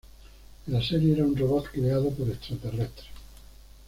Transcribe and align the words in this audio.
En 0.65 0.73
la 0.73 0.81
serie 0.81 1.13
era 1.13 1.23
un 1.23 1.37
robot 1.37 1.67
creado 1.71 2.09
por 2.09 2.27
extraterrestres. 2.27 3.05